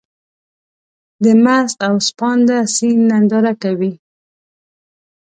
د 1.23 1.25
مست 1.43 1.77
او 1.87 1.95
څپانده 2.07 2.57
سيند 2.75 3.03
ننداره 3.11 3.53
کوې. 3.63 3.91